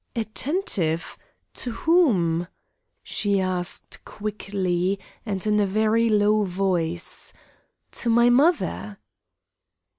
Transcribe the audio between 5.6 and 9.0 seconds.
very low voice. "To my mother?"